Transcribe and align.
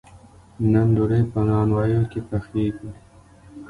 نن 0.71 0.87
ډوډۍ 0.95 1.21
په 1.31 1.39
نانواییو 1.49 2.03
کې 2.11 2.19
پخیږي. 2.29 2.89